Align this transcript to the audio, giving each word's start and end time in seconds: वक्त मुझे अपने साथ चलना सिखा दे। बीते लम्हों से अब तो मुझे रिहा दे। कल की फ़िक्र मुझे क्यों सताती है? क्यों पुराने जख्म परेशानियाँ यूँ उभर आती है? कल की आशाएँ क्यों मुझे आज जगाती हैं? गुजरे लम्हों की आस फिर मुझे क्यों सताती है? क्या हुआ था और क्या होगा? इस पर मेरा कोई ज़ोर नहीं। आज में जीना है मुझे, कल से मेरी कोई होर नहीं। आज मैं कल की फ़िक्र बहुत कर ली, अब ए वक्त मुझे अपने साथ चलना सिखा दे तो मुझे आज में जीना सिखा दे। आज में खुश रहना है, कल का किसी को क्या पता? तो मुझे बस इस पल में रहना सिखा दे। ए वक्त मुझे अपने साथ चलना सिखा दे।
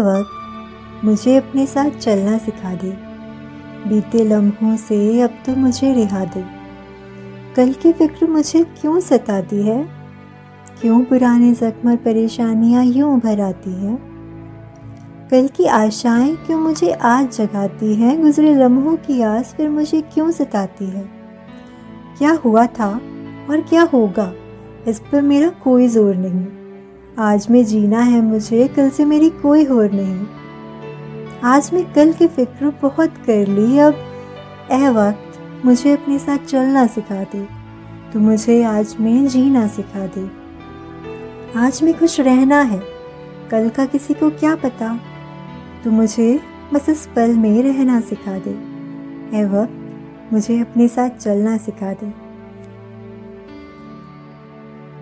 वक्त 0.00 1.04
मुझे 1.04 1.36
अपने 1.36 1.66
साथ 1.66 1.90
चलना 1.90 2.38
सिखा 2.38 2.74
दे। 2.74 2.90
बीते 3.88 4.24
लम्हों 4.24 4.76
से 4.76 5.20
अब 5.20 5.30
तो 5.46 5.56
मुझे 5.56 5.94
रिहा 5.94 6.24
दे। 6.24 6.44
कल 7.56 7.72
की 7.72 7.92
फ़िक्र 7.92 8.26
मुझे 8.26 8.64
क्यों 8.64 9.00
सताती 9.00 9.62
है? 9.62 9.88
क्यों 10.80 11.04
पुराने 11.04 11.52
जख्म 11.52 11.96
परेशानियाँ 11.96 12.84
यूँ 12.84 13.16
उभर 13.16 13.40
आती 13.40 13.70
है? 13.70 13.98
कल 15.30 15.48
की 15.48 15.64
आशाएँ 15.64 16.36
क्यों 16.36 16.60
मुझे 16.60 16.92
आज 16.92 17.36
जगाती 17.36 17.94
हैं? 17.94 18.20
गुजरे 18.22 18.54
लम्हों 18.54 18.96
की 18.96 19.22
आस 19.22 19.54
फिर 19.56 19.68
मुझे 19.68 20.00
क्यों 20.00 20.30
सताती 20.30 20.84
है? 20.84 21.10
क्या 22.18 22.38
हुआ 22.44 22.66
था 22.66 23.00
और 23.50 23.60
क्या 23.60 23.82
होगा? 23.82 24.32
इस 24.88 24.98
पर 24.98 25.22
मेरा 25.22 25.48
कोई 25.48 25.88
ज़ोर 25.88 26.14
नहीं। 26.16 26.59
आज 27.20 27.46
में 27.50 27.64
जीना 27.64 28.00
है 28.00 28.20
मुझे, 28.22 28.66
कल 28.68 28.88
से 28.90 29.04
मेरी 29.04 29.28
कोई 29.30 29.64
होर 29.64 29.90
नहीं। 29.92 31.40
आज 31.44 31.70
मैं 31.74 31.82
कल 31.92 32.12
की 32.12 32.26
फ़िक्र 32.26 32.70
बहुत 32.82 33.16
कर 33.26 33.48
ली, 33.48 33.78
अब 33.78 33.94
ए 34.72 34.88
वक्त 34.88 35.64
मुझे 35.64 35.92
अपने 35.92 36.18
साथ 36.18 36.46
चलना 36.46 36.86
सिखा 36.86 37.22
दे 37.24 37.42
तो 38.12 38.20
मुझे 38.20 38.62
आज 38.62 38.94
में 39.00 39.26
जीना 39.26 39.66
सिखा 39.66 40.06
दे। 40.06 40.24
आज 41.58 41.82
में 41.82 41.92
खुश 41.98 42.18
रहना 42.20 42.60
है, 42.62 42.80
कल 43.50 43.68
का 43.68 43.86
किसी 43.86 44.14
को 44.14 44.30
क्या 44.30 44.54
पता? 44.56 44.98
तो 45.84 45.90
मुझे 45.90 46.40
बस 46.72 46.88
इस 46.88 47.06
पल 47.06 47.34
में 47.34 47.62
रहना 47.62 48.00
सिखा 48.00 48.38
दे। 48.38 48.56
ए 49.38 49.44
वक्त 49.44 50.32
मुझे 50.32 50.60
अपने 50.60 50.88
साथ 50.88 51.10
चलना 51.10 51.56
सिखा 51.58 51.92
दे। 51.92 52.29